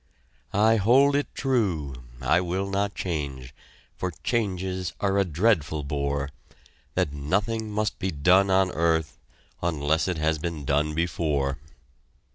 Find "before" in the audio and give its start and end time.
10.95-11.59